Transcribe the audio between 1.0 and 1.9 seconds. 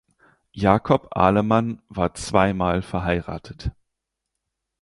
Alemann